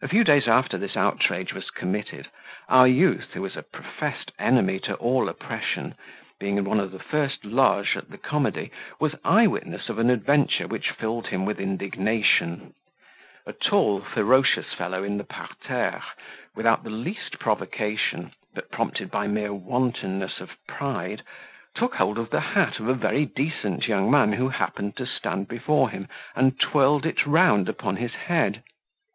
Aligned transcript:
A 0.00 0.08
few 0.08 0.24
days 0.24 0.48
after 0.48 0.78
this 0.78 0.96
outrage 0.96 1.52
was 1.52 1.68
committed, 1.70 2.30
our 2.66 2.88
youth, 2.88 3.34
who 3.34 3.42
was 3.42 3.56
a 3.58 3.62
professed 3.62 4.32
enemy 4.38 4.78
to 4.78 4.94
all 4.94 5.28
oppression, 5.28 5.96
being 6.40 6.56
in 6.56 6.64
one 6.64 6.80
of 6.80 6.92
the 6.92 6.98
first 6.98 7.44
loges 7.44 7.94
at 7.94 8.08
the 8.08 8.16
comedy, 8.16 8.70
was 8.98 9.16
eye 9.22 9.46
witness 9.46 9.90
of 9.90 9.98
an 9.98 10.08
adventure 10.08 10.66
which 10.66 10.92
filled 10.92 11.26
him 11.26 11.44
with 11.44 11.60
indignation: 11.60 12.72
a 13.46 13.52
tall, 13.52 14.00
ferocious 14.00 14.72
fellow, 14.72 15.04
in 15.04 15.18
the 15.18 15.24
parterre, 15.24 16.02
without 16.54 16.82
the 16.82 16.88
least 16.88 17.38
provocation, 17.38 18.32
but 18.54 18.70
prompted 18.70 19.10
by 19.10 19.26
the 19.26 19.32
mere 19.34 19.52
wantonness 19.52 20.40
of 20.40 20.56
pride, 20.66 21.22
took 21.74 21.96
hold 21.96 22.16
of 22.16 22.30
the 22.30 22.40
hat 22.40 22.80
of 22.80 22.88
a 22.88 22.94
very 22.94 23.26
decent 23.26 23.88
young 23.88 24.10
man 24.10 24.32
who 24.32 24.48
happened 24.48 24.96
to 24.96 25.04
stand 25.04 25.48
before 25.48 25.90
him, 25.90 26.08
and 26.34 26.58
twirled 26.58 27.04
it 27.04 27.26
round 27.26 27.68
upon 27.68 27.96
his 27.96 28.14
head. 28.14 28.62